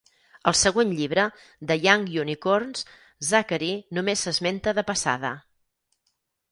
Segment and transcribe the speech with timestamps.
[0.51, 1.25] Al següent llibre,
[1.73, 2.87] "The Young Unicorns",
[3.31, 5.35] Zachary només s'esmenta de passada.